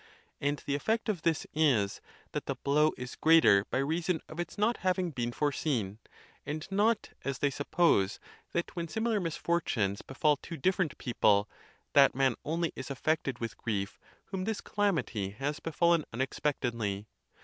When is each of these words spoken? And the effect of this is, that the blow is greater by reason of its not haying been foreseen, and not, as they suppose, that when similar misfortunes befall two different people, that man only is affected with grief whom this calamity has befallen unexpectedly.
And 0.39 0.57
the 0.65 0.73
effect 0.73 1.09
of 1.09 1.21
this 1.21 1.45
is, 1.53 2.01
that 2.31 2.47
the 2.47 2.55
blow 2.55 2.91
is 2.97 3.15
greater 3.15 3.65
by 3.65 3.77
reason 3.77 4.19
of 4.27 4.39
its 4.39 4.57
not 4.57 4.77
haying 4.77 5.11
been 5.11 5.31
foreseen, 5.31 5.99
and 6.43 6.67
not, 6.71 7.09
as 7.23 7.37
they 7.37 7.51
suppose, 7.51 8.19
that 8.51 8.75
when 8.75 8.87
similar 8.87 9.19
misfortunes 9.19 10.01
befall 10.01 10.37
two 10.37 10.57
different 10.57 10.97
people, 10.97 11.47
that 11.93 12.15
man 12.15 12.33
only 12.43 12.73
is 12.75 12.89
affected 12.89 13.37
with 13.37 13.57
grief 13.57 13.99
whom 14.25 14.45
this 14.45 14.59
calamity 14.59 15.29
has 15.37 15.59
befallen 15.59 16.03
unexpectedly. 16.11 17.05